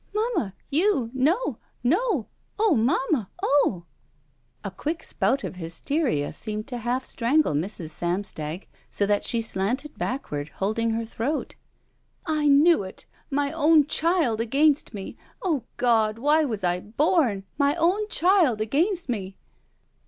''Mamma— 0.15 0.55
you— 0.81 1.11
No— 1.13 1.59
^no! 1.85 2.25
Oh, 2.57 2.73
mamma— 2.75 3.29
oh 3.43 3.85
—!''A 4.63 4.71
qtiick 4.71 5.03
spout 5.03 5.43
of 5.43 5.57
hysteria 5.57 6.33
seemed 6.33 6.65
to 6.69 6.79
half 6.79 7.05
strangle 7.05 7.53
Mrs. 7.53 7.91
Samstag 7.91 8.67
so 8.89 9.05
that 9.05 9.23
she 9.23 9.43
slanted 9.43 9.95
backward, 9.99 10.49
holding 10.55 10.89
her 10.89 11.05
throat. 11.05 11.53
"I 12.25 12.47
knew 12.47 12.81
it. 12.81 13.05
My 13.29 13.51
own 13.51 13.85
child 13.85 14.41
against 14.41 14.91
me. 14.91 15.17
O 15.43 15.65
God! 15.77 16.17
Why 16.17 16.45
was 16.45 16.63
I 16.63 16.79
bom? 16.79 17.43
My 17.59 17.75
own 17.75 18.07
child 18.07 18.59
against 18.59 19.07
me!" 19.07 19.37